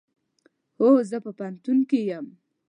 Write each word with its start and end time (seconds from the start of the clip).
هو، 0.79 0.89
زه 1.09 1.17
په 1.25 1.31
پوهنتون 1.37 1.77
کې 1.89 1.99
یم 2.09 2.27